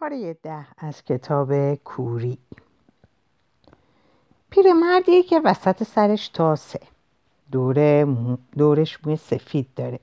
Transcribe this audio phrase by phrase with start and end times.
[0.00, 2.38] پاره ده از کتاب کوری.
[4.50, 6.80] پیرمردی که وسط سرش تاسه.
[7.52, 8.04] دور
[8.58, 10.00] دورش موی سفید داره.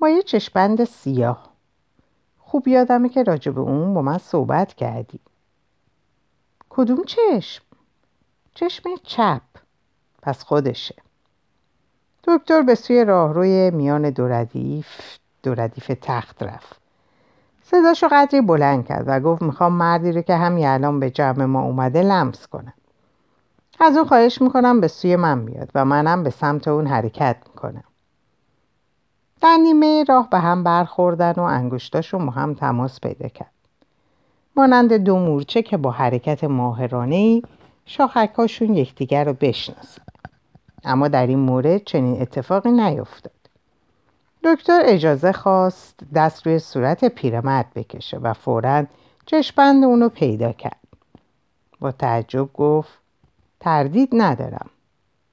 [0.00, 1.52] با یه چشپند سیاه.
[2.38, 5.20] خوب یادمه که راجب اون با من صحبت کردی.
[6.68, 7.64] کدوم چشم؟
[8.54, 9.42] چشم چپ.
[10.22, 10.94] پس خودشه.
[12.24, 16.85] دکتر به سوی راهروی میان دو ردیف دو ردیف تخت رفت.
[17.70, 21.62] صداشو قدری بلند کرد و گفت می‌خوام مردی رو که همین الان به جمع ما
[21.62, 22.72] اومده لمس کنم.
[23.80, 27.84] از اون خواهش می‌کنم به سوی من بیاد و منم به سمت اون حرکت می‌کنم.
[29.40, 33.50] در نیمه راه به هم برخوردن و انگشتاشون با هم تماس پیدا کرد.
[34.56, 37.42] مانند دو مورچه که با حرکت ماهرانه ای
[37.86, 40.02] شاخکاشون یکدیگر رو بشناسن.
[40.84, 43.32] اما در این مورد چنین اتفاقی نیفتاد.
[44.46, 48.86] دکتر اجازه خواست دست روی صورت پیرمرد بکشه و فورا
[49.26, 50.80] چشپند اونو پیدا کرد
[51.80, 52.98] با تعجب گفت
[53.60, 54.70] تردید ندارم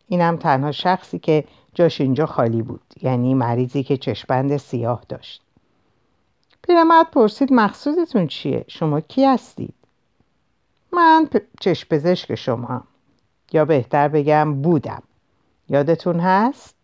[0.08, 5.42] اینم تنها شخصی که جاش اینجا خالی بود یعنی مریضی که چشپند سیاه داشت
[6.62, 9.74] پیرمرد پرسید مقصودتون چیه؟ شما کی هستید؟
[10.94, 11.38] من پ...
[11.60, 12.84] چشم شما
[13.52, 15.04] یا بهتر بگم بودم
[15.70, 16.76] یادتون هست؟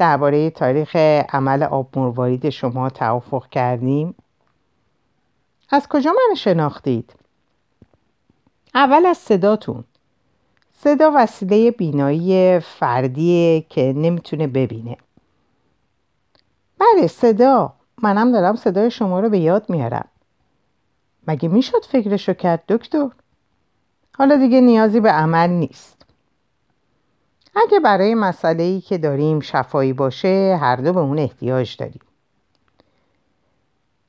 [0.00, 0.96] درباره تاریخ
[1.28, 4.14] عمل آب مروارید شما توافق کردیم؟
[5.70, 7.12] از کجا من شناختید؟
[8.74, 9.84] اول از صداتون
[10.72, 14.96] صدا وسیله بینایی فردیه که نمی‌تونه ببینه
[16.78, 20.08] بله صدا منم دارم صدای شما رو به یاد میارم
[21.26, 23.10] مگه می‌شد فکرشو کرد دکتر؟
[24.18, 25.99] حالا دیگه نیازی به عمل نیست
[27.54, 32.00] اگه برای مسئله که داریم شفایی باشه هر دو به اون احتیاج داریم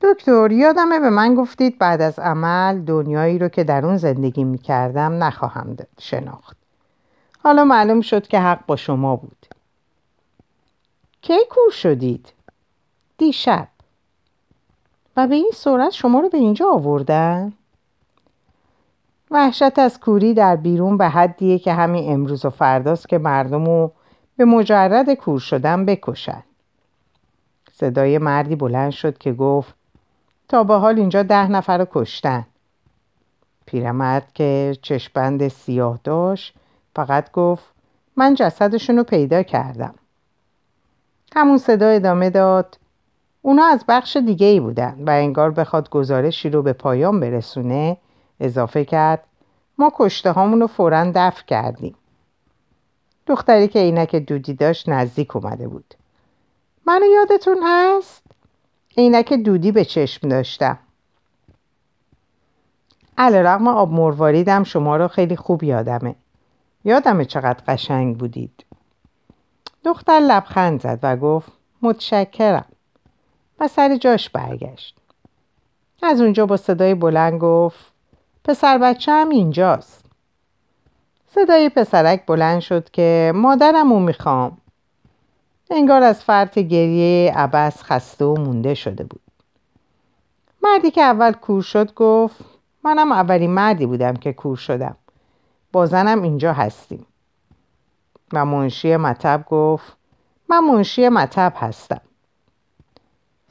[0.00, 5.24] دکتر یادمه به من گفتید بعد از عمل دنیایی رو که در اون زندگی می‌کردم
[5.24, 6.56] نخواهم شناخت
[7.42, 9.46] حالا معلوم شد که حق با شما بود
[11.22, 12.32] کی کور شدید؟
[13.18, 13.68] دیشب
[15.16, 17.52] و به این صورت شما رو به اینجا آوردن؟
[19.32, 23.92] وحشت از کوری در بیرون به حدیه که همین امروز و فرداست که مردم رو
[24.36, 26.42] به مجرد کور شدن بکشن.
[27.72, 29.74] صدای مردی بلند شد که گفت
[30.48, 32.46] تا به حال اینجا ده نفر رو کشتن.
[33.66, 36.54] پیرمرد که چشپند سیاه داشت
[36.96, 37.64] فقط گفت
[38.16, 39.94] من جسدشون رو پیدا کردم.
[41.34, 42.78] همون صدا ادامه داد
[43.42, 47.96] اونا از بخش دیگه ای بودن و انگار بخواد گزارشی رو به پایان برسونه
[48.42, 49.26] اضافه کرد
[49.78, 51.94] ما کشته رو فورا دفع کردیم.
[53.26, 55.94] دختری که عینک دودی داشت نزدیک اومده بود.
[56.86, 58.22] منو یادتون هست؟
[58.96, 60.78] عینک دودی به چشم داشتم.
[63.18, 66.14] رقم آب مرواریدم شما رو خیلی خوب یادمه.
[66.84, 68.64] یادمه چقدر قشنگ بودید.
[69.84, 72.64] دختر لبخند زد و گفت متشکرم.
[73.60, 74.96] و سر جاش برگشت.
[76.02, 77.91] از اونجا با صدای بلند گفت
[78.44, 80.04] پسر بچه هم اینجاست.
[81.34, 84.58] صدای پسرک بلند شد که مادرمو می‌خوام.
[85.70, 89.22] انگار از فرط گریه عبس خسته و مونده شده بود.
[90.62, 92.36] مردی که اول کور شد گفت
[92.84, 94.96] منم اولین مردی بودم که کور شدم.
[95.72, 97.06] با زنم اینجا هستیم.
[98.32, 99.96] و منشی مطب گفت
[100.48, 102.00] من منشی مطب هستم.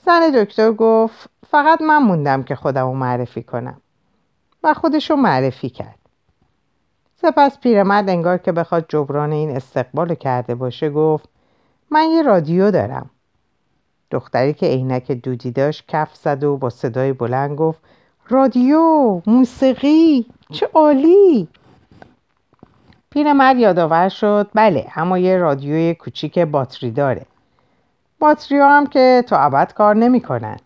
[0.05, 3.80] زن دکتر گفت فقط من موندم که خودم رو معرفی کنم.
[4.63, 5.99] و خودشو معرفی کرد.
[7.15, 11.29] سپس پیرمرد انگار که بخواد جبران این استقبال کرده باشه گفت
[11.89, 13.09] من یه رادیو دارم.
[14.11, 17.79] دختری که عینک دودی داشت کف زد و با صدای بلند گفت
[18.29, 21.47] رادیو موسیقی چه عالی!
[23.09, 27.25] پیرمرد یادآور شد بله اما یه رادیوی کوچیک باتری داره.
[28.19, 30.57] باتری ها هم که تا ابد کار نمی‌کنن.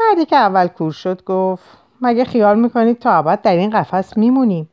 [0.00, 4.68] مردی که اول کور شد گفت مگه خیال می‌کنید تا ابد در این قفس میمونیم؟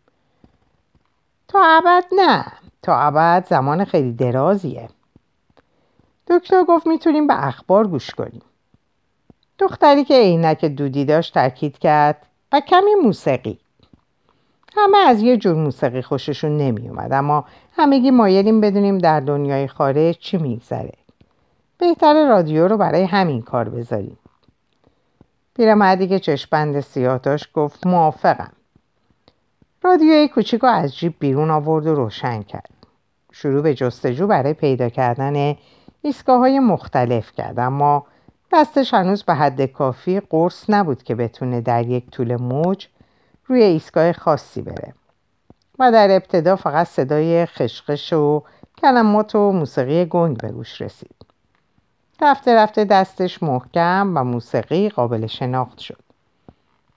[1.48, 2.46] تا ابد نه.
[2.82, 4.90] تا ابد زمان خیلی درازیه.
[6.28, 8.42] دکتر گفت می‌تونیم به اخبار گوش کنیم.
[9.60, 13.60] دختری که عینک دودی داشت تاکید کرد و کمی موسیقی.
[14.76, 17.46] همه از یه جور موسیقی خوششون نمی اومد اما
[17.78, 20.94] همگی مایلیم بدونیم در دنیای خارج چی میگذره.
[21.78, 24.18] بهتر رادیو رو برای همین کار بذاریم.
[25.60, 28.52] پیرمردی که چشپند سیاه داشت گفت موافقم.
[29.84, 32.70] رادیوی کوچیک از جیب بیرون آورد و روشن کرد.
[33.32, 35.56] شروع به جستجو برای پیدا کردن
[36.02, 38.06] ایستگاه های مختلف کرد اما
[38.54, 42.88] دستش هنوز به حد کافی قرص نبود که بتونه در یک طول موج
[43.46, 44.94] روی ایستگاه خاصی بره.
[45.80, 48.44] و در ابتدا فقط صدای خشخش و
[48.82, 51.19] کلمات و موسیقی گنگ به گوش رسید.
[52.22, 56.00] رفته رفته دستش محکم و موسیقی قابل شناخت شد.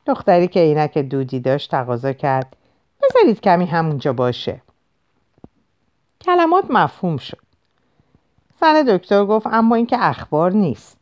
[0.06, 2.56] دختری که عینک دودی داشت تقاضا کرد
[3.02, 4.62] بذارید کمی همونجا باشه.
[6.20, 7.38] کلمات مفهوم شد.
[8.60, 10.98] زن دکتر گفت اما اینکه اخبار نیست.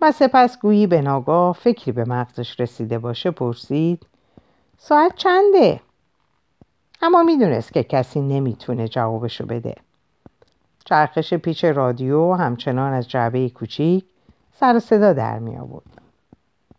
[0.00, 4.06] و سپس گویی به ناگاه فکری به مغزش رسیده باشه پرسید
[4.78, 5.80] ساعت چنده؟
[7.02, 9.74] اما می‌دونست که کسی نمی‌تونه جوابشو بده.
[10.88, 14.04] چرخش پیچ رادیو همچنان از جعبه کوچیک
[14.60, 15.84] سر صدا در می آورد.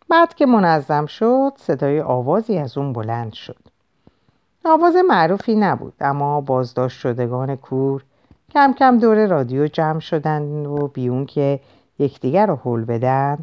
[0.08, 3.58] بعد که منظم شد صدای آوازی از اون بلند شد.
[4.64, 8.02] آواز معروفی نبود اما بازداشت شدگان کور
[8.50, 11.60] کم کم دور رادیو جمع شدند و بیون که
[11.98, 13.38] یکدیگر رو حل بدن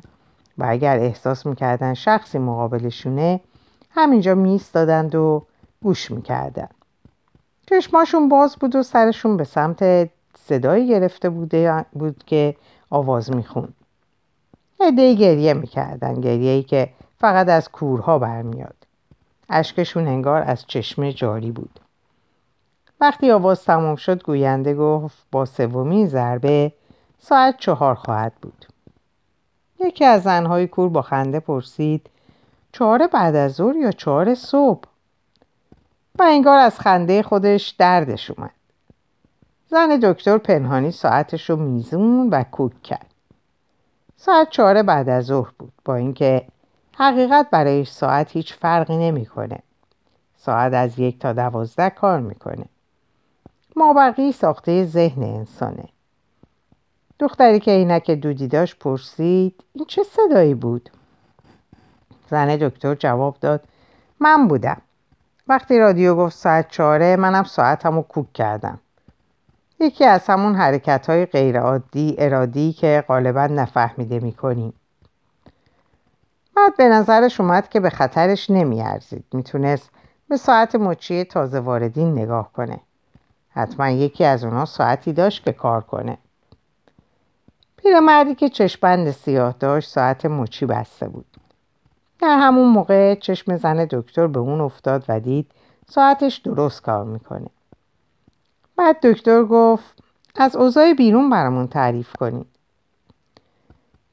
[0.58, 3.40] و اگر احساس می‌کردن شخصی مقابلشونه
[3.92, 5.46] همینجا میستادند و
[5.84, 6.69] گوش می‌کردن
[7.69, 10.10] چشماشون باز بود و سرشون به سمت
[10.50, 12.56] صدایی گرفته بوده بود که
[12.90, 13.74] آواز می‌خوند.
[14.80, 16.90] عدهای گریه می‌کردن گریه ای که
[17.20, 18.76] فقط از کورها برمیاد.
[19.50, 21.80] اشکشون انگار از چشمه جاری بود.
[23.02, 26.72] وقتی آواز تمام شد گوینده گفت با سومین ضربه
[27.20, 28.66] ساعت چهار خواهد بود.
[29.80, 32.10] یکی از زنهای کور با خنده پرسید
[32.72, 34.84] چهار بعد از ظهر یا چهار صبح؟
[36.20, 38.56] و انگار از خنده خودش دردش اومد.
[39.69, 43.14] زن دکتر پنهانی ساعتش رو میزون و کوک کرد.
[44.18, 46.48] ساعت چهار بعد از ظهر بود با اینکه
[46.98, 49.60] حقیقت برای ساعت هیچ فرقی نمی‌کنه.
[50.38, 52.66] ساعت از یک تا دوازده کار می‌کنه.
[53.75, 55.90] مابقی ساخته ذهن انسانه.
[57.19, 60.90] دختری که عینک دودی داشت پرسید این چه صدایی بود؟
[62.30, 63.64] زن دکتر جواب داد
[64.19, 64.81] من بودم.
[65.48, 68.80] وقتی رادیو گفت ساعت چهاره منم ساعتمو کوک کردم.
[69.80, 74.74] یکی از همون حرکت های غیر عادی ارادی که غالبا نفهمیده می‌کنیم.
[76.56, 79.26] بعد به نظرش اومد که به خطرش نمیارزید.
[79.34, 79.90] می‌تونست
[80.30, 82.80] به ساعت مچی تازه واردین نگاه کنه.
[83.50, 86.18] حتما یکی از اونا ساعتی داشت که کار کنه.
[87.78, 91.26] پیرمردی که چشمبند سیاه داشت ساعت مچی بسته بود.
[92.20, 95.52] در همون موقع چشم زن دکتر به اون افتاد و دید
[95.90, 97.48] ساعتش درست کار می‌کنه.
[98.78, 100.04] بعد دکتر گفت
[100.36, 102.48] از اوضاع بیرون برامون تعریف کنید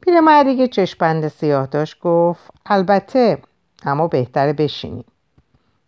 [0.00, 3.38] پیرمردی که چشمبند سیاه داشت گفت البته
[3.84, 5.04] اما بهتره بشینیم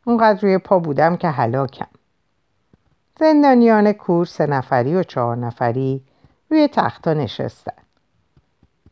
[0.07, 1.87] اونقدر روی پا بودم که هلاکم.
[3.21, 6.03] زندانیان کور سه نفری و چهار نفری
[6.51, 7.73] روی تختا نشستن.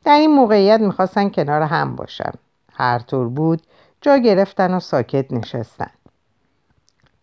[0.05, 2.33] در این موقعیت می‌خواستن کنار هم باشن.
[2.73, 3.63] هر طور بود
[4.01, 5.91] جا گرفتن و ساکت نشستن.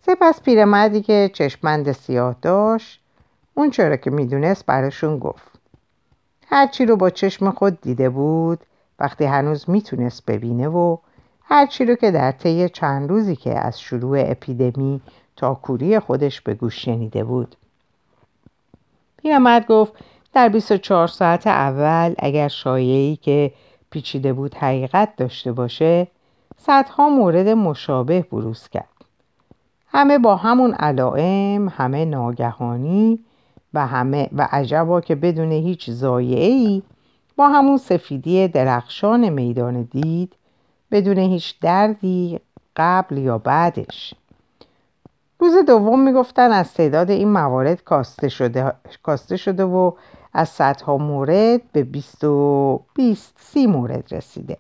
[0.06, 3.02] سپس پیرمردی که چشمند سیاه داشت
[3.54, 5.52] اون چرا که می‌دونست براشون گفت.
[6.48, 8.60] هرچی رو با چشم خود دیده بود
[9.00, 10.98] وقتی هنوز می‌تونست ببینه و
[11.44, 15.02] هرچی رو که در طی چند روزی که از شروع اپیدمی
[15.36, 17.56] تا کوری خودش به گوش شنیده بود.
[19.18, 19.94] پیرمرد گفت
[20.34, 23.54] در 24 ساعت اول اگر شایعی که
[23.90, 26.08] پیچیده بود حقیقت داشته باشه
[26.58, 28.91] صدها مورد مشابه بروز کرد.
[29.94, 33.20] همه با همون علائم همه ناگهانی
[33.74, 36.84] و همه و عجبا که بدون هیچ زایعی
[37.36, 40.36] با همون سفیدی درخشان میدان دید
[40.92, 42.40] بدون هیچ دردی
[42.76, 44.14] قبل یا بعدش.
[45.40, 49.92] روز دوم می‌گفتن از تعداد این موارد کاسته شده, کاسته شده و
[50.34, 54.58] از صدها مورد به 20 و 20 سی مورد رسیده.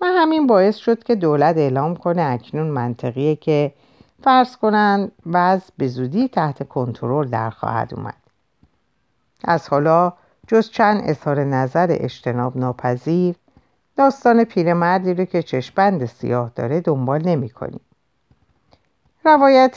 [0.00, 3.72] و همین باعث شد که دولت اعلام کنه اکنون منطقیه که
[4.22, 8.14] فرض کنند وضع به زودی تحت کنترل در خواهد اومد
[9.44, 10.12] از حالا
[10.46, 13.34] جز چند اظهار نظر اجتناب ناپذیر
[13.96, 17.80] داستان پیرمردی رو که چشپند سیاه داره دنبال نمی کنیم.
[19.24, 19.76] روایت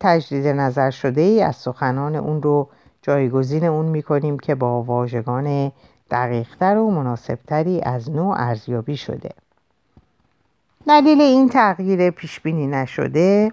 [0.00, 2.68] تجدید نظر شده ای از سخنان اون رو
[3.02, 5.72] جایگزین اون می کنیم که با واژگان
[6.10, 9.30] دقیقتر و مناسبتری از نوع ارزیابی شده.
[10.86, 13.52] دلیل این تغییر پیشبینی نشده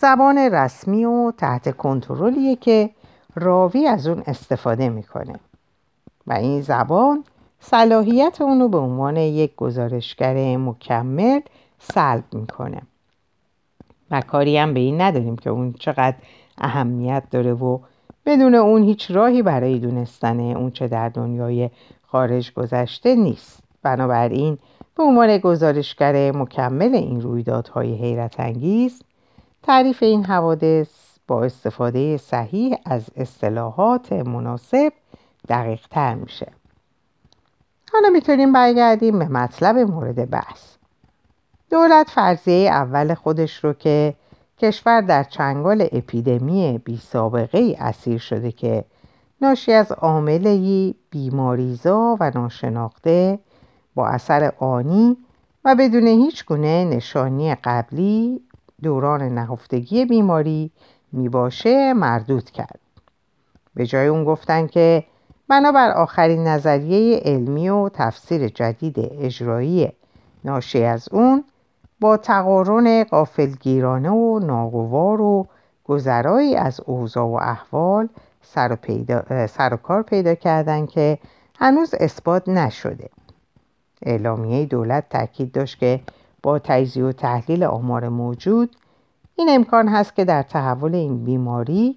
[0.00, 2.90] زبان رسمی و تحت کنترلیه که
[3.34, 5.34] راوی از اون استفاده می‌کنه.
[6.26, 7.24] و این زبان
[7.60, 11.40] صلاحیت اونو به عنوان یک گزارشگر مکمل
[11.78, 12.82] سلب می‌کنه.
[14.10, 16.16] و کاری هم به این نداریم که اون چقدر
[16.58, 17.78] اهمیت داره و
[18.26, 21.70] بدون اون هیچ راهی برای دونستن اون چه در دنیای
[22.06, 23.62] خارج گذشته نیست.
[23.82, 24.58] بنابراین
[24.96, 29.02] به عنوان گزارشگر مکمل این رویدادهای حیرت انگیز
[29.66, 30.88] تعریف این حوادث
[31.26, 34.92] با استفاده صحیح از اصطلاحات مناسب
[35.48, 36.52] دقیق تر میشه.
[37.92, 40.76] حالا می‌تونیم برگردیم به مطلب مورد بحث.
[41.70, 44.14] دولت فرضیه اول خودش رو که
[44.58, 48.84] کشور در چنگال اپیدمی بی سابقه ای اسیر شده که
[49.40, 53.38] ناشی از عاملی بیماریزا و ناشناخته
[53.94, 55.16] با اثر آنی
[55.64, 58.40] و بدون هیچ گونه نشانی قبلی
[58.82, 60.70] دوران نهفتگی بیماری
[61.12, 62.80] می‌باشه مردود کرد.
[63.74, 65.04] به جای اون گفتن که
[65.48, 69.92] بنابر آخرین نظریه علمی و تفسیر جدید اجرایی
[70.44, 71.44] ناشی از اون
[72.00, 75.46] با تقارن قافلگیرانه و ناگوار و
[75.84, 78.08] گذرایی از اوضاع و احوال
[78.42, 81.18] سر و, پیدا، سر و کار پیدا کردن که
[81.58, 83.10] هنوز اثبات نشده.
[84.02, 86.00] اعلامیه دولت تاکید داشت که
[86.46, 88.76] با تجزیه و تحلیل آمار موجود
[89.36, 91.96] این امکان هست که در تحول این بیماری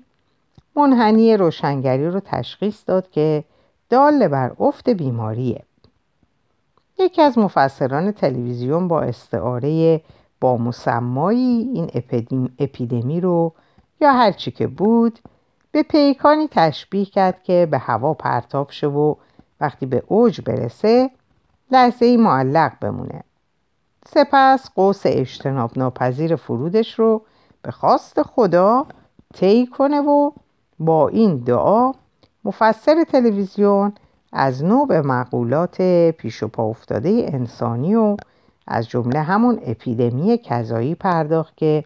[0.76, 3.44] منحنی روشنگری رو تشخیص داد که
[3.90, 5.64] دال بر افت بیماریه.
[7.00, 10.02] یکی از مفسران تلویزیون با استعاره
[10.42, 11.90] با مسمایی این
[12.60, 13.54] اپیدمی رو
[14.02, 15.20] یا هرچی که بود
[15.72, 19.16] به پیکانی تشبیه کرد که به هوا پرتاب شه و
[19.62, 21.10] وقتی به اوج برسه
[21.72, 23.24] لحظه ای معلق بمونه.
[24.08, 27.22] سپس قوس اجتناب ناپذیر فرودش رو
[27.62, 28.86] به خواست خدا
[29.34, 30.32] طی کنه و
[30.80, 31.92] با این دعا
[32.44, 33.94] مفسر تلویزیون
[34.34, 38.18] از نوع به مقولات پیش و پا افتاده انسانی و
[38.68, 41.84] از جمله همون اپیدمی کذایی پرداخت که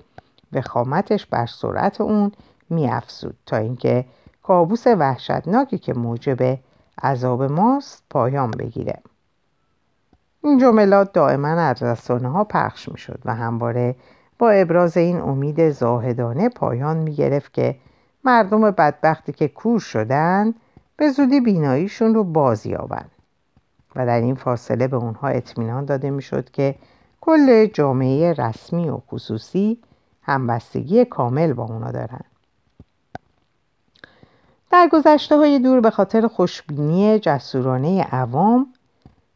[0.53, 2.31] وخامتش بر سرعت اون
[2.69, 4.05] میافزود تا اینکه
[4.43, 6.59] کابوس وحشتناکی که موجب
[7.03, 8.99] عذاب ماست پایان بگیره.
[10.43, 13.95] این جملات دائما از رسانه ها پخش می شد و همواره
[14.39, 17.75] با ابراز این امید زاهدانه پایان می گرفت که
[18.23, 20.53] مردم بدبختی که کور شدن
[20.97, 23.05] به زودی بیناییشون رو باز یابن
[23.95, 26.75] و در این فاصله به اونها اطمینان داده می شد که
[27.21, 29.77] کل جامعه رسمی و خصوصی
[30.21, 32.21] همبستگی کامل با اونا دارن.
[34.71, 38.72] در گذشته های دور به خاطر خوشبینی جسورانه عوام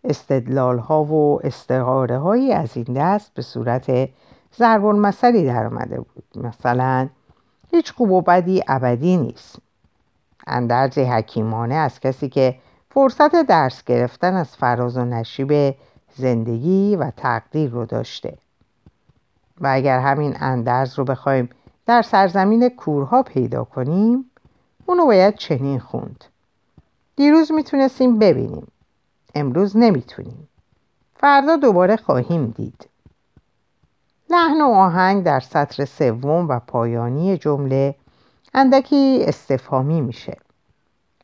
[0.08, 4.10] استدلال ها و استعاره هایی از این دست به صورت
[4.58, 6.46] ضرب المثلی در آمده بود.
[6.46, 7.10] مثلا
[7.72, 9.56] هیچ خوب و بدی ابدی نیست.
[10.48, 12.56] اندرز حکیمانه از کسی که
[12.92, 15.76] فرصت درس گرفتن از فراز و نشیب
[16.16, 18.38] زندگی و تقدیر رو داشته.
[19.62, 21.50] و اگر همین اندرز رو بخوایم
[21.86, 24.32] در سرزمین کورها پیدا کنیم
[24.86, 26.24] اونو باید چنین خوند.
[27.16, 28.68] دیروز می‌تونستیم ببینیم.
[29.40, 30.48] امروز نمی‌تونیم.
[31.14, 32.90] فردا دوباره خواهیم دید.
[34.30, 37.96] لحن و آهنگ در سطر سوم و پایانی جمله
[38.54, 40.38] اندکی استفهامی میشه.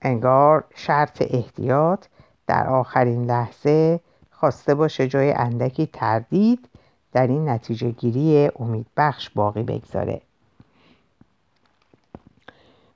[0.01, 2.05] انگار شرط احتیاط
[2.48, 4.00] در آخرین لحظه
[4.32, 6.70] خواسته باشه جای اندکی تردید
[7.12, 10.22] در این نتیجه گیری امیدبخش باقی بگذاره.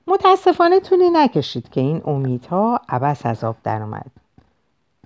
[0.06, 4.10] متاسفانه طولی نکشید که این امیدها عبس از آب درآمد.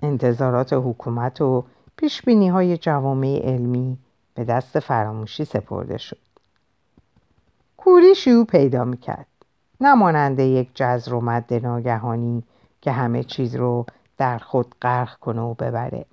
[0.03, 1.63] انتظارات حکومت و
[1.97, 3.97] پیشبینی های جوامع علمی
[4.35, 6.17] به دست فراموشی سپرده شد.
[7.77, 9.27] کوری شیوع پیدا می‌کرد.
[9.81, 12.43] نه یک جزر و مد ناگهانی
[12.81, 13.85] که همه چیز رو
[14.17, 16.05] در خود غرق کنه و ببره.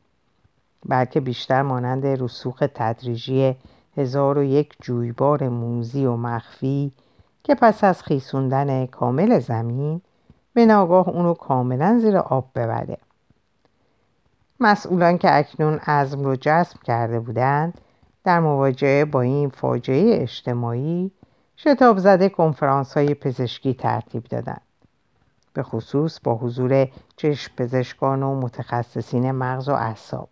[0.86, 3.56] بلکه بیشتر مانند رسوخ تدریجی
[3.96, 6.92] هزار و یک جویبار موزی و مخفی
[7.44, 10.00] که پس از خیسوندن کامل زمین
[10.54, 12.98] به ناگاه اونو کاملا زیر آب ببره.
[14.60, 17.80] مسئولان که اکنون عزم رو جذب کرده بودند
[18.24, 21.10] در مواجهه با این فاجعه اجتماعی
[21.56, 24.60] شتاب زده کنفرانس های پزشکی ترتیب دادند.
[25.52, 30.28] به خصوص با حضور چشم پزشکان و متخصصین مغز و اعصاب.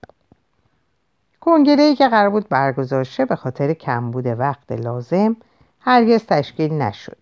[1.40, 5.36] کنگره که قرار بود برگزار شه به خاطر کمبود وقت لازم
[5.80, 7.16] هرگز تشکیل نشد.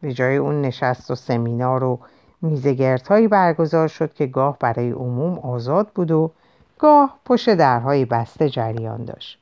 [0.00, 2.00] به جای اون نشست و سمینار و
[2.44, 6.30] میزگردهایی برگزار شد که گاه برای عموم آزاد بود و
[6.78, 9.38] گاه پشت درهای بسته جریان داشت.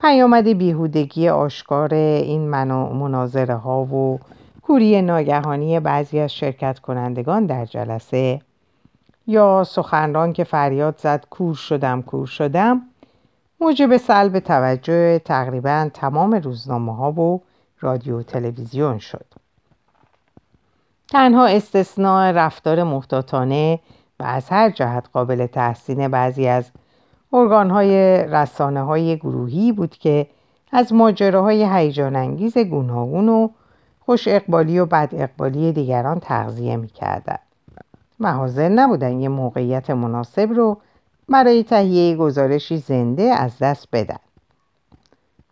[0.00, 4.20] پیامد بیهودگی آشکار این مناظره ها و
[4.62, 8.40] کوری ناگهانی بعضی از شرکت کنندگان در جلسه
[9.26, 12.82] یا سخنران که فریاد زد کور شدم کور شدم
[13.60, 17.42] موجب سلب توجه تقریبا تمام روزنامه ها و
[17.80, 19.26] رادیو تلویزیون شد.
[21.12, 23.80] تنها استثناء رفتار محتاطانه
[24.20, 26.70] و از هر جهت قابل تحسین بعضی از
[27.32, 30.26] ارگانهای رسانه های گروهی بود که
[30.72, 33.48] از ماجراهای هیجان انگیز گوناگون و
[34.00, 37.40] خوش اقبالی و بد اقبالی دیگران تغذیه می‌کردند
[38.20, 40.80] و حاضر نبودن یه موقعیت مناسب رو
[41.28, 44.18] برای تهیه گزارشی زنده از دست بدن.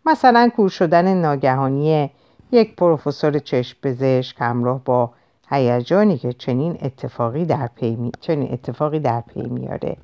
[0.05, 2.11] مثلا کور شدن ناگهانی
[2.51, 5.11] یک پروفسور چشم پزشک همراه با
[5.49, 8.11] هیجانی که چنین اتفاقی در پی می...
[8.19, 9.97] چنین اتفاقی در پی میاره.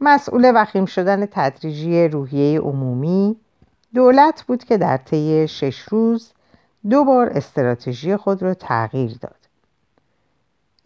[0.00, 3.36] مسئول وخیم شدن تدریجی روحیه عمومی
[3.94, 6.32] دولت بود که در طی شش روز
[6.90, 9.36] دو بار استراتژی خود را تغییر داد.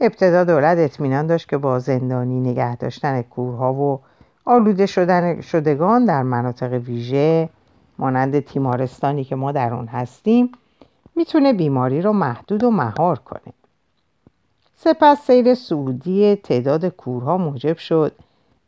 [0.01, 4.01] ابتدا دولت اطمینان داشت که با زندانی نگه داشتن کورها و
[4.45, 7.49] آلوده شدن شدگان در مناطق ویژه
[7.99, 10.53] مانند تیمارستانی که ما در آن هستیم
[11.17, 13.53] می‌تونه بیماری رو محدود و مهار کنه.
[14.77, 18.13] سپس سیر سعودی تعداد کورها موجب شد.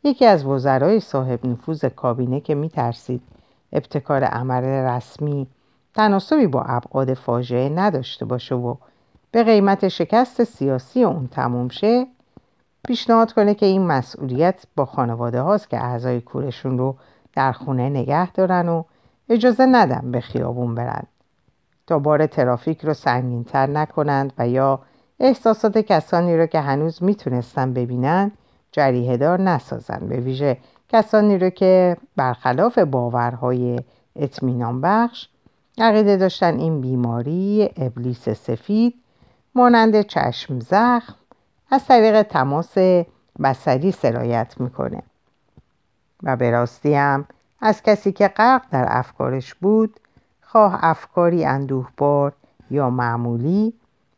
[0.03, 3.21] یکی از وزرای صاحب نفوذ کابینه که میترسید
[3.73, 5.47] ابتکار عمل رسمی
[5.95, 8.75] تناسبی با ابعاد فاجعه نداشته باشه و
[9.31, 12.07] به قیمت شکست سیاسی اون تموم شه
[12.87, 16.95] پیشنهاد کنه که این مسئولیت با خانواده هاست که اعضای کورشون رو
[17.33, 18.83] در خونه نگه دارن و
[19.29, 21.03] اجازه ندن به خیابون برن.
[21.89, 24.79] تا بار ترافیک رو سنگینتر نکنند و یا
[25.19, 28.31] احساسات کسانی رو که هنوز می‌تونستن ببینن
[28.71, 30.57] جریه دار نسازن به ویژه
[30.89, 33.79] کسانی رو که برخلاف باورهای
[34.15, 35.27] اطمینان بخش
[35.77, 38.93] عقیده داشتن این بیماری ابلیس سفید
[39.55, 41.15] مانند چشم زخم
[41.71, 42.77] از طریق تماس
[43.43, 45.03] بسری سرایت می‌کنه.
[46.23, 47.25] و به راستی هم
[47.61, 49.99] از کسی که غرق در افکارش بود
[50.51, 52.33] خواه افکاری اندوهبار
[52.71, 53.73] یا معمولی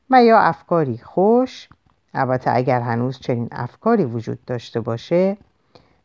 [0.10, 1.70] و یا افکاری خوش.
[2.14, 5.38] البته اگر هنوز چنین افکاری وجود داشته باشه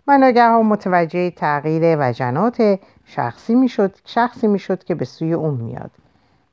[0.07, 5.91] و ناگهان متوجه تغییر وجنات شخصی می‌شد شخصی می‌شد که به سوی اون میاد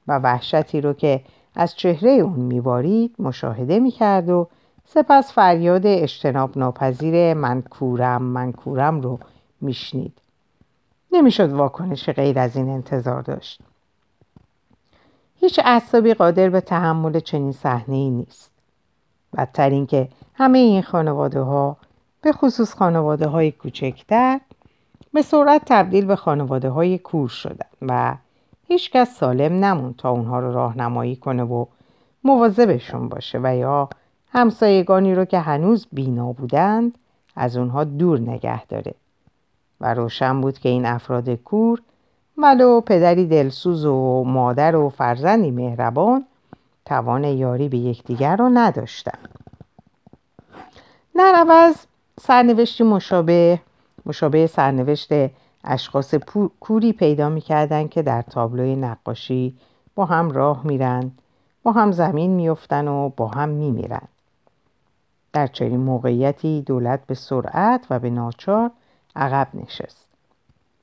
[0.08, 1.22] و وحشتی رو که
[1.56, 4.48] از چهره اون میبارید مشاهده می‌کرد و
[4.86, 9.20] سپس فریاد اجتناب ناپذیر منکورم منکورم رو
[9.62, 10.23] میشنید.
[11.14, 13.62] نمی‌شد واکنش غیر از این انتظار داشت.
[15.40, 18.52] هیچ اعصابی قادر به تحمل چنین صحنه ای نیست.
[19.38, 21.78] بدتر اینکه همه این خانواده ها
[22.22, 24.40] به خصوص خانواده های کوچکتر
[25.14, 28.16] به سرعت تبدیل به خانواده های کور شدن و
[28.68, 31.66] هیچکس سالم نمون تا اونها رو راهنمایی کنه و
[32.24, 33.90] مواظبشون باشه و یا
[34.32, 36.98] همسایگانی رو که هنوز بینا بودند
[37.36, 38.94] از اونها دور نگه داره.
[39.82, 41.82] و روشن بود که این افراد کور
[42.38, 46.26] ولو پدری دلسوز و مادر و فرزندی مهربان
[46.86, 49.20] توان یاری به یکدیگر را نداشتن.
[51.16, 51.76] در عوض
[52.20, 53.60] سرنوشتی مشابه
[54.06, 55.10] مشابه سرنوشت
[55.64, 56.16] اشخاص
[56.60, 59.58] کوری پیدا می‌کردن که در تابلوی نقاشی
[59.96, 61.12] با هم راه میرن
[61.64, 64.08] با هم زمین میفتن و با هم میمیرن.
[65.34, 68.72] در چنین موقعیتی دولت به سرعت و به ناچار
[69.16, 70.08] عقب نشست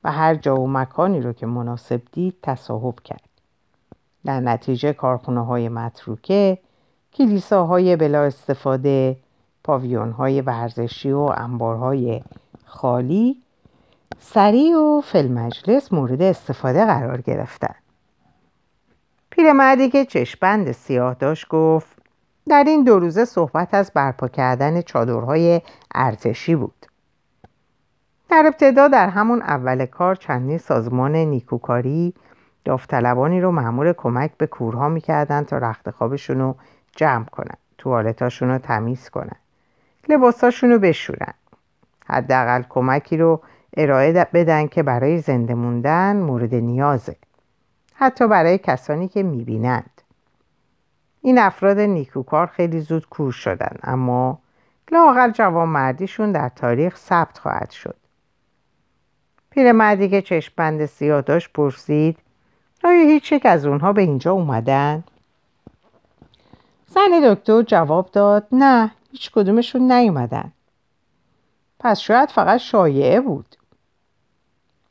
[0.03, 3.21] و هر جا و مکانی رو که مناسب دید تصاحب کرد.
[4.25, 6.57] در نتیجه کارخونه های متروکه
[7.13, 9.17] کلیساهای بلا استفاده
[9.63, 12.21] پاویون های ورزشی و انبارهای
[12.65, 13.41] خالی
[14.19, 17.75] سریع و فلمجلس مورد استفاده قرار گرفتن.
[19.29, 22.01] پیرمردی که چشپند سیاه داشت گفت
[22.49, 25.61] در این دو روزه صحبت از برپا کردن چادرهای
[25.95, 26.85] ارتشی بود.
[28.31, 32.13] در ابتدا در همون اول کار چندین سازمان نیکوکاری
[32.65, 36.55] داوطلبانی رو معمول کمک به کورها می‌کردن تا رخت خوابشون رو
[36.95, 39.35] جمع کنن توالتاشون رو تمیز کنن
[40.09, 41.33] لباساشون رو بشورن.
[42.05, 43.41] حداقل کمکی رو
[43.77, 47.15] ارائه بدن که برای زنده موندن مورد نیازه
[47.95, 50.01] حتی برای کسانی که می‌بینند.
[51.21, 54.39] این افراد نیکوکار خیلی زود کور شدن اما
[54.91, 58.00] لاقل جوان مردیشون در تاریخ ثبت خواهد شد.
[59.51, 62.17] پیرمردی که چشمبند سیاه داشت پرسید
[62.83, 65.03] آیا هیچ یک از اونها به اینجا اومدن؟
[66.87, 70.51] زن دکتر جواب داد نه هیچ کدومشون نیومدن
[71.79, 73.55] پس شاید فقط شایعه بود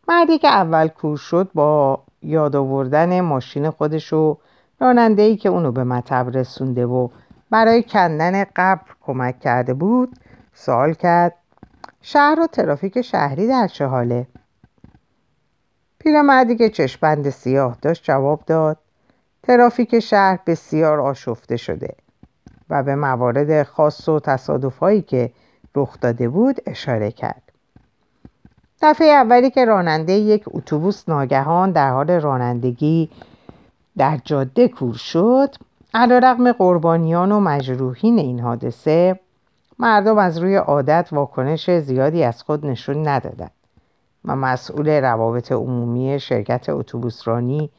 [0.08, 4.38] مردی که اول کور شد با یاد آوردن ماشین خودش و
[4.80, 7.08] راننده ای که اونو به مطب رسونده و
[7.50, 10.16] برای کندن قبر کمک کرده بود
[10.54, 11.34] سوال کرد
[12.02, 14.26] شهر و ترافیک شهری در چه حاله؟
[16.00, 18.78] پیرمردی که چشمبند سیاه داشت جواب داد
[19.42, 21.94] ترافیک شهر بسیار آشفته شده
[22.70, 25.30] و به موارد خاص و تصادفهایی که
[25.74, 27.42] رخ داده بود اشاره کرد.
[28.82, 33.10] دفعه اولی که راننده یک اتوبوس ناگهان در حال رانندگی
[33.98, 35.54] در جاده کور شد
[35.94, 39.20] علیرغم قربانیان و مجروحین این حادثه
[39.78, 43.59] مردم از روی عادت واکنش زیادی از خود نشون ندادند.
[44.24, 47.70] و مسئول روابط عمومی شرکت اتوبوسرانی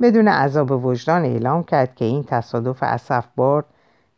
[0.00, 3.64] بدون عذاب وجدان اعلام کرد که این تصادف اسفبار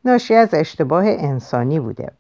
[0.05, 2.13] ناشی از اشتباه انسانی بوده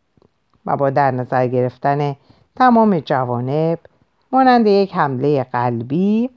[0.66, 2.16] و با در نظر گرفتن
[2.57, 3.79] تمام جوانب
[4.33, 6.31] مانند یک حمله قلبی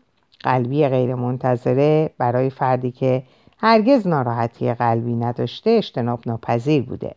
[0.43, 3.23] قلبی غیرمنتظره برای فردی که
[3.57, 7.15] هرگز ناراحتی قلبی نداشته اجتناب ناپذیر بوده.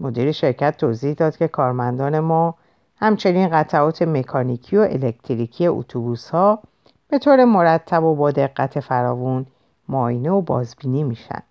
[0.00, 2.54] مدیر شرکت توضیح داد که کارمندان ما
[3.00, 6.62] همچنین قطعات مکانیکی و الکتریکی اتوبوس ها
[7.08, 9.46] به طور مرتب و با دقت فراوون
[9.88, 11.42] معاینه و بازبینی میشن.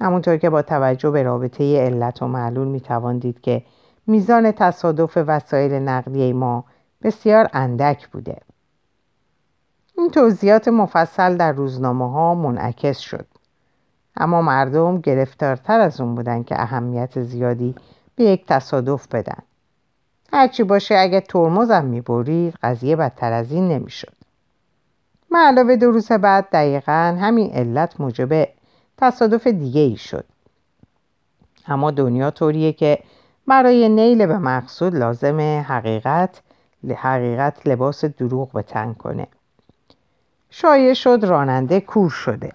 [0.00, 3.62] همونطور که با توجه به رابطه علت و معلول می‌توان دید که
[4.06, 6.64] میزان تصادف وسایل نقلیه ما
[7.02, 8.36] بسیار اندک بوده.
[9.98, 13.26] این توضیحات مفصل در روزنامه ها منعکس شد.
[14.16, 17.74] اما مردم گرفتارتر از اون بودن که اهمیت زیادی
[18.16, 19.42] به یک تصادف بدن.
[20.32, 24.12] هرچی باشه اگه ترمزم می‌برید قضیه بدتر از این نمی‌شد.
[25.30, 28.48] من علاوه دو روز بعد دقیقا همین علت موجب
[28.96, 30.24] تصادف دیگه ای شد.
[31.66, 32.98] اما دنیا طوریه که
[33.46, 36.42] برای نیل به مقصود لازم حقیقت
[36.96, 39.26] حقیقت لباس دروغ به تن کنه.
[40.50, 42.52] شایع شد راننده کور شده.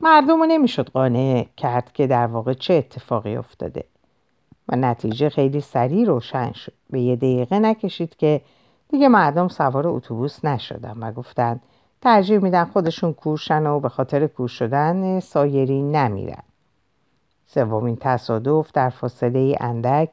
[0.00, 3.84] مردم رو نمی‌شد قانع کرد که در واقع چه اتفاقی افتاده.
[4.70, 6.72] و نتیجه خیلی سریع روشن شد.
[6.90, 8.40] به یه دقیقه نکشید که
[8.88, 11.60] دیگه مردم سوار اتوبوس نشدن و گفتن
[12.00, 16.42] ترجیح میدن خودشون کورشن و به خاطر کور شدن سایری نمیرن.
[17.46, 20.10] سومین تصادف در فاصله اندک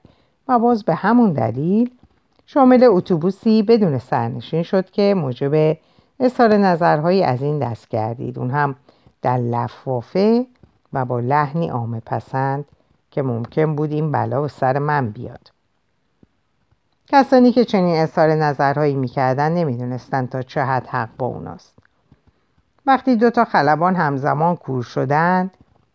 [0.47, 1.91] و باز به همون دلیل
[2.45, 5.77] شامل اتوبوسی بدون سرنشین شد که موجب
[6.19, 8.75] اظهار نظرهایی از این دست کردید اون هم
[9.21, 10.45] در لفافه
[10.93, 12.65] و با لحنی آمه پسند
[13.17, 15.51] که ممکن بود این بلا به سر من بیاد.
[17.07, 21.79] کسانی که چنین اظهار نظرهایی می‌کردن نمی‌دونستند تا چه حد حق با اوناست.
[22.85, 25.51] وقتی دو تا خلبان همزمان کور شدند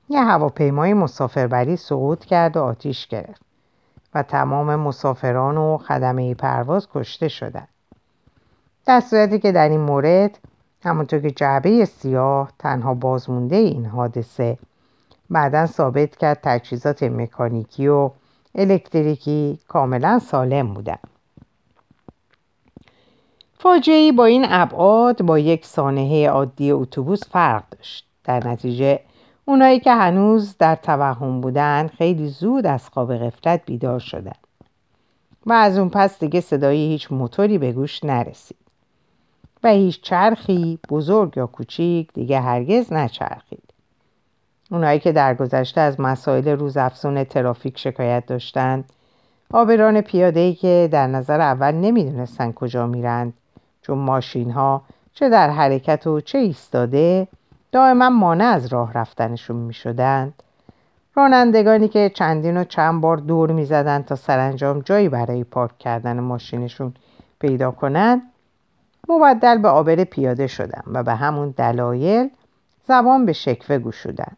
[0.08, 3.42] یه هواپیمای مسافربری سقوط کرد و آتیش گرفت
[4.14, 7.68] و تمام مسافران و خدمه پرواز کشته شدند.
[8.86, 10.38] در صورتی که در این مورد
[10.84, 14.58] همونطور که جعبه سیاه تنها بازمونده این حادثه
[15.32, 18.10] بعدا ثابت کرد تجهیزات مکانیکی و
[18.54, 20.98] الکتریکی کاملا سالم بودن.
[23.54, 28.06] فاجعه با این ابعاد با یک سانحه عادی اتوبوس فرق داشت.
[28.24, 29.00] در نتیجه
[29.44, 34.32] اونایی که هنوز در توهم بودن خیلی زود از خواب غفلت بیدار شدن
[35.46, 38.56] و از اون پس دیگه صدای هیچ موتوری به گوش نرسید
[39.64, 43.71] و هیچ چرخی بزرگ یا کوچیک دیگه هرگز نچرخید.
[44.72, 48.84] اونایی که در گذشته از مسائل روزافزون ترافیک شکایت داشتند.
[49.52, 53.32] آبران پیاده که در نظر اول نمی‌دونستن کجا میرند.
[53.82, 54.82] چون ماشین ها
[55.14, 57.28] چه در حرکت و چه ایستاده
[57.72, 60.42] دائما مانع از راه رفتنشون می شدند.
[61.14, 66.20] رانندگانی که چندین و چند بار دور می زدن تا سرانجام جایی برای پارک کردن
[66.20, 66.94] ماشینشون
[67.38, 68.22] پیدا کنند
[69.08, 72.30] مبدل به آبر پیاده شدن و به همون دلایل
[72.84, 74.36] زبان به شکوه گشودن.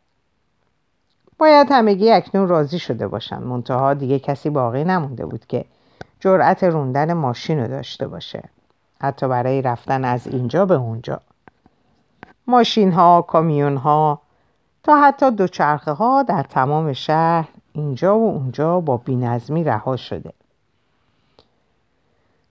[1.39, 3.39] باید همگی اکنون راضی شده باشن.
[3.39, 5.65] منتها دیگه کسی باقی نمونده بود که
[6.21, 8.49] جرأت روندن ماشین رو داشته باشه.
[9.01, 11.21] حتی برای رفتن از اینجا به اونجا.
[12.47, 14.21] ماشین ها، کامیون ها
[14.83, 20.33] تا حتی دوچرخه ها در تمام شهر اینجا و اونجا با بینظمی رها شده.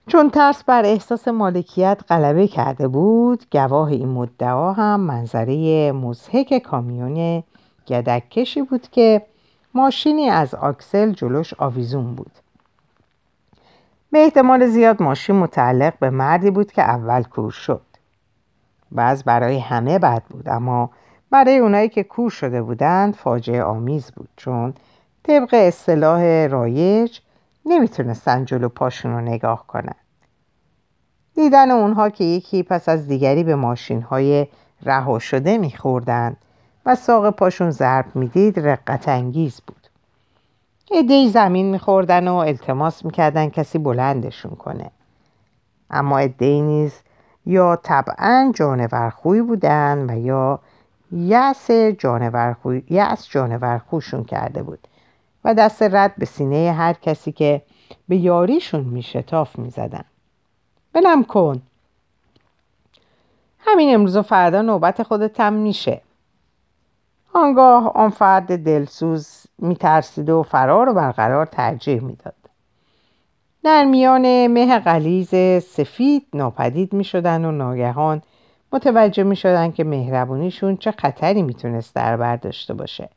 [0.08, 7.44] چون ترس بر احساس مالکیت غلبه کرده بود گواه این مدعا هم منظره مزهک کامیون
[7.88, 9.22] گدکشی بود که
[9.74, 12.32] ماشینی از آکسل جلوش آویزون بود.
[14.12, 17.82] به احتمال زیاد ماشین متعلق به مردی بود که اول کور شد.
[18.92, 20.90] بعض برای همه بد بود اما
[21.32, 24.74] برای اونایی که کور شده بودند فاجعه آمیز بود چون
[25.24, 27.20] طبق اصطلاح رایج
[27.66, 29.96] نمی‌تونستن جلو پاشون رو نگاه کنن.
[31.36, 34.48] دیدن اونها که یکی پس از دیگری به ماشین های
[34.84, 36.38] رها شده میخوردند
[36.86, 39.88] و ساق پاشون ضرب می‌دید رقت انگیز بود.
[40.92, 44.92] ادهی زمین میخوردن و التماس می‌کردن کسی بلندشون کنه.
[45.90, 46.94] اما ادهی نیز
[47.46, 50.60] یا طبعا جانورخوی بودن و یا
[51.12, 52.56] یأس جانور
[53.30, 54.88] جانورخوشون کرده بود
[55.44, 57.62] و دست رد به سینه هر کسی که
[58.08, 60.04] به یاریشون میشتاف می‌زدن.
[60.94, 61.62] بلم کن.
[63.60, 66.02] همین امروز و فردا نوبت خودت هم میشه.
[67.34, 72.36] آنگاه آن فرد دلسوز میترسید و فرار و برقرار ترجیح می‌داد
[73.64, 75.30] در میان مه قلیز
[75.66, 78.22] سفید ناپدید می شدن و ناگهان
[78.72, 83.10] متوجه می شدن که مهربونیشون چه خطری می‌تونست در بر داشته باشه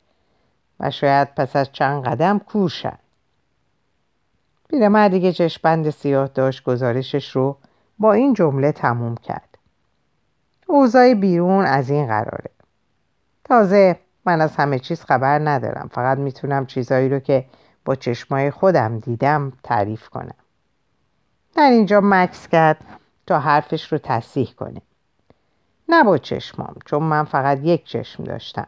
[0.79, 2.97] و شاید پس از چند قدم کور شد.
[4.69, 7.57] پیرمردی که چشمبند سیاه داشت گزارشش رو
[7.99, 9.57] با این جمله تموم کرد.
[10.67, 12.49] اوضاع بیرون از این قراره.
[13.43, 15.89] تازه من از همه چیز خبر ندارم.
[15.91, 17.45] فقط می‌تونم چیزایی رو که
[17.85, 20.35] با چشمای خودم دیدم تعریف کنم.
[21.55, 22.77] در اینجا مکس کرد
[23.27, 24.81] تا حرفش رو تصیح کنه.
[25.89, 28.67] نه با چشمام چون من فقط یک چشم داشتم.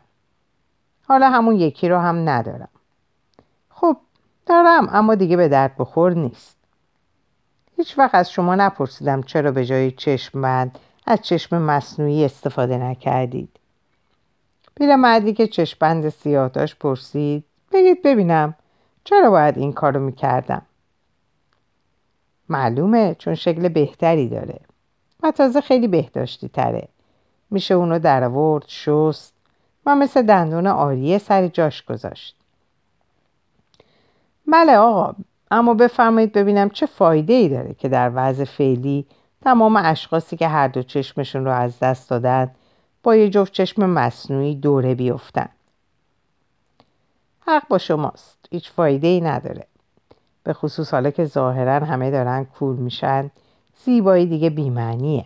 [1.08, 2.70] حالا همون یکی رو هم ندارم.
[3.70, 3.98] خب
[4.46, 6.58] دارم اما دیگه به درد بخور نیست.
[7.78, 13.59] هیچ وقت از شما نپرسیدم چرا به جای چشم بند از چشم مصنوعی استفاده نکردید.
[14.82, 18.56] مردی که چشمبند سیاه داشت پرسید بگید ببینم
[19.04, 20.62] چرا باید این کارو می‌کردم؟
[22.50, 24.60] معلومه چون شکل بهتری داره
[25.24, 26.88] و تازه خیلی بهداشتی تره
[27.52, 29.34] میشه اونو در آورد شست
[29.86, 32.36] و مثل دندون آریه سر جاش گذاشت.
[34.48, 35.16] بله آقا
[35.52, 39.06] اما بفرمایید ببینم چه فایده ای داره که در وضع فعلی
[39.42, 42.52] تمام اشخاصی که هر دو چشمشون رو از دست دادن
[43.04, 45.50] با یه جفت چشم مصنوعی دوره بیفتن.
[47.40, 49.66] حق با شماست هیچ فایده ای نداره.
[50.44, 53.32] به خصوص حالا که ظاهرا همه دارن کور میشن
[53.86, 55.26] زیبایی دیگه بیمعنیه.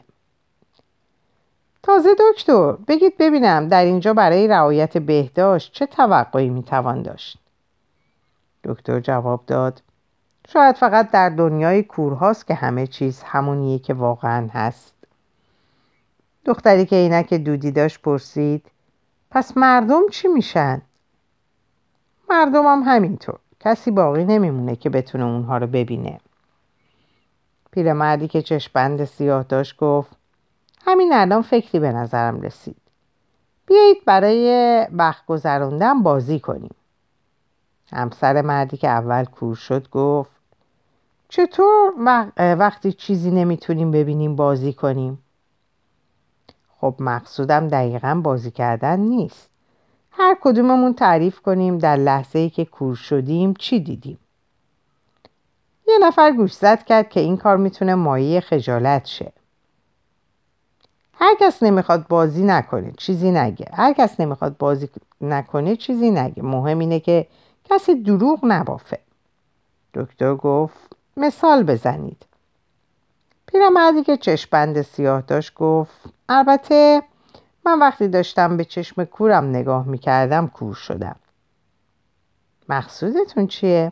[1.83, 7.37] تازه دکتر بگید ببینم در اینجا برای رعایت بهداشت چه توقعی می‌توان داشت؟
[8.63, 9.81] دکتر جواب داد
[10.47, 14.92] شاید فقط در دنیای کورهاست که همه چیز همونیه که واقعا هست.
[16.45, 18.71] دختری که عینک دودی داشت پرسید
[19.31, 20.81] پس مردم چی میشن؟
[22.29, 23.39] مردم هم همینطور.
[23.59, 26.19] کسی باقی نمیمونه که بتونه اونها رو ببینه.
[27.71, 30.17] پیرمردی که چشمبند سیاه داشت گفت
[30.85, 32.77] همین الان فکری به نظرم رسید.
[33.65, 36.75] بیایید برای وقت گذراندن بازی کنیم.
[37.91, 40.31] همسر مردی که اول کور شد گفت
[41.29, 41.93] چطور
[42.37, 45.22] وقتی چیزی نمی‌تونیم ببینیم بازی کنیم؟
[46.83, 49.49] خب مقصودم دقیقا بازی کردن نیست.
[50.11, 54.17] هر کدوممون تعریف کنیم در لحظه ای که کور شدیم چی دیدیم.
[55.87, 59.31] یه نفر گوش زد کرد که این کار می‌تونه مایه خجالت شه.
[61.13, 63.67] هر کس نمی‌خواد بازی نکنه چیزی نگه.
[63.73, 64.89] هر کس نمی‌خواد بازی
[65.21, 66.43] نکنه چیزی نگه.
[66.43, 67.27] مهم اینه که
[67.69, 68.99] کسی دروغ نبافه.
[69.93, 72.25] دکتر گفت مثال بزنید.
[73.47, 77.03] پیرمردی که چشمبند سیاه داشت گفت البته
[77.65, 81.15] من وقتی داشتم به چشم کورم نگاه می‌کردم کور شدم.
[82.69, 83.91] مقصودتون چیه؟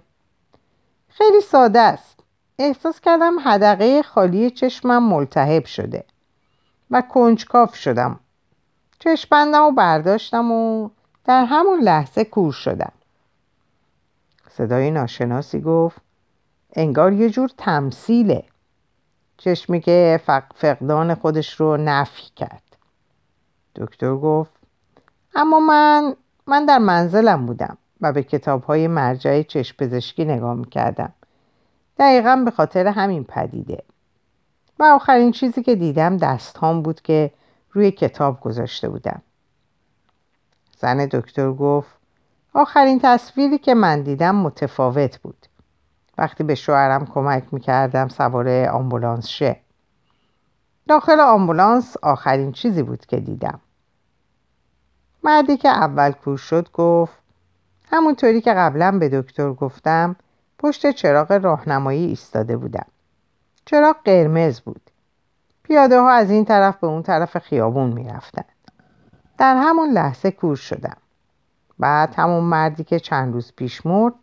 [1.08, 2.20] خیلی ساده است.
[2.60, 6.04] احساس کردم حدقه خالی چشمم ملتهب شده
[6.92, 8.20] و کنجکاف شدم.
[9.00, 10.90] چشمندم و برداشتم و
[11.26, 12.92] در همون لحظه کور شدم.
[14.50, 16.02] صدای ناشناسی گفت
[16.74, 18.44] انگار یه جور تمثیله.
[19.44, 20.22] چشمی که
[20.56, 22.64] فقدان خودش رو نفی کرد.
[23.76, 24.52] دکتر گفت
[25.36, 26.16] اما من
[26.48, 31.14] من در منزلم بودم و به کتاب های مرجع چشم پزشکی نگاه می‌کردم.
[32.00, 33.84] دقیقا به خاطر همین پدیده.
[34.80, 37.32] و آخرین چیزی که دیدم دستهام بود که
[37.72, 39.22] روی کتاب گذاشته بودم.
[40.78, 41.98] زن دکتر گفت
[42.54, 45.48] آخرین تصویری که من دیدم متفاوت بود.
[46.18, 49.60] وقتی به شوهرم کمک می‌کردم سوار آمبولانس شه.
[50.88, 53.60] داخل آمبولانس آخرین چیزی بود که دیدم.
[55.24, 57.22] مردی که اول کور شد گفت
[57.92, 60.16] همونطوری که قبلا به دکتر گفتم
[60.60, 62.86] پشت چراغ راهنمایی ایستاده بودم.
[63.66, 64.82] چراغ قرمز بود.
[65.64, 68.46] پیاده ها از این طرف به اون طرف خیابون می‌رفتن.
[69.38, 70.98] در همون لحظه کور شدم.
[71.80, 74.14] بعد همون مردی که چند روز پیش مرد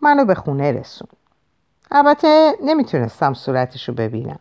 [0.00, 1.08] منو به خونه رسون
[1.90, 4.38] البته نمی‌تونستم صورتشو ببینم.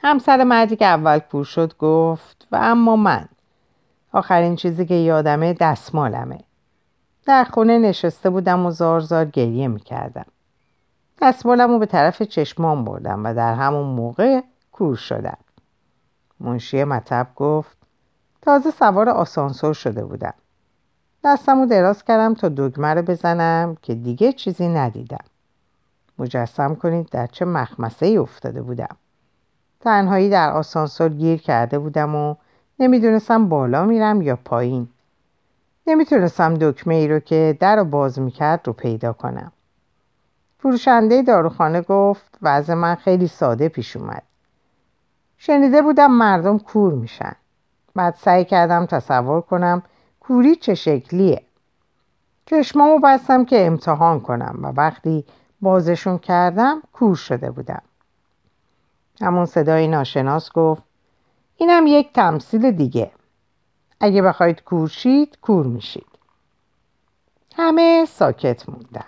[0.00, 3.28] همسر مردی که اول کور شد گفت و اما من.
[4.12, 6.38] آخرین چیزی که یادمه دستمالمه.
[7.26, 10.26] در خونه نشسته بودم و زار زار گریه می‌کردم.
[11.22, 14.40] دستمالم رو به طرف چشمان بردم و در همون موقع
[14.72, 15.38] کور شدم.
[16.40, 17.76] منشی مطب گفت
[18.42, 20.34] تازه سوار آسانسور شده بودم.
[21.24, 25.24] دستم رو دراز کردم تا دگمه رو بزنم که دیگه چیزی ندیدم.
[26.18, 28.96] مجسم کنید در چه مخمسه ای افتاده بودم.
[29.80, 32.34] تنهایی در آسانسور گیر کرده بودم و
[32.78, 34.88] نمی‌دونستم بالا میرم یا پایین.
[35.86, 39.52] نمی‌تونستم دکمه ای رو که در رو باز می‌کرد رو پیدا کنم.
[40.58, 44.22] فروشنده داروخانه گفت وضع من خیلی ساده پیش اومد.
[45.36, 47.32] شنیده بودم مردم کور میشن.
[47.94, 49.82] بعد سعی کردم تصور کنم
[50.28, 51.42] کوری چه شکلیه؟
[52.46, 55.24] چشمامو بستم که امتحان کنم و وقتی
[55.60, 57.82] بازشون کردم کور شده بودم.
[59.20, 60.82] همون صدای ناشناس گفت
[61.56, 63.10] اینم یک تمثیل دیگه.
[64.00, 66.18] اگه بخواید کورشید کور میشید.
[67.56, 69.04] همه ساکت موندن.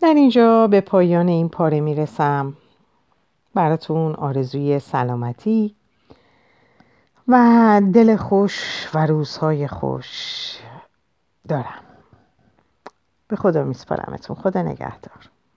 [0.00, 2.56] در اینجا به پایان این پاره می‌رسم.
[3.54, 5.74] براتون آرزوی سلامتی
[7.28, 10.58] و دل خوش و روزهای خوش
[11.48, 11.82] دارم.
[13.28, 14.36] به خدا میسپارمتون.
[14.36, 15.30] خدا نگهدار.